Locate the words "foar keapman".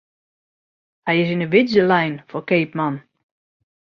2.29-2.95